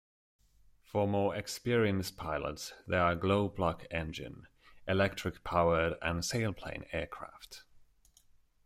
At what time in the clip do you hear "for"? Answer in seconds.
0.81-1.07